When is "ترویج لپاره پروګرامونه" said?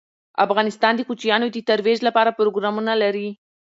1.69-2.93